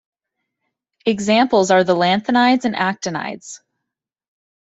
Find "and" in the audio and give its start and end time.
2.65-2.73